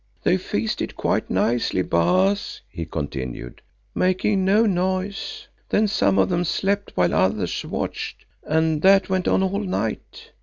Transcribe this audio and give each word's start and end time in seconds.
"They 0.23 0.37
feasted 0.37 0.95
quite 0.95 1.29
nicely, 1.29 1.83
Baas," 1.83 2.61
he 2.67 2.85
continued, 2.87 3.61
"making 3.93 4.43
no 4.43 4.65
noise. 4.65 5.47
Then 5.69 5.87
some 5.87 6.17
of 6.17 6.27
them 6.27 6.43
slept 6.43 6.93
while 6.95 7.13
others 7.13 7.63
watched, 7.63 8.25
and 8.43 8.81
that 8.81 9.09
went 9.09 9.27
on 9.27 9.43
all 9.43 9.59
night. 9.61 10.31